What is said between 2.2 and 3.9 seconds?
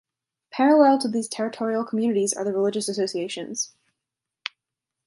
are the religious associations.